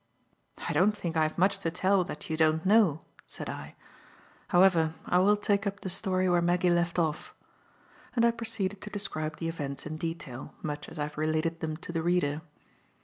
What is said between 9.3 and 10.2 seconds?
the events in